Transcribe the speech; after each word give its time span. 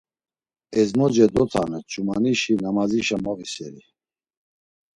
Ezmoce 0.79 1.25
dotanu 1.35 1.79
ç̌umanişi 1.91 2.53
namazişa 2.63 3.17
moviseli. 3.23 3.83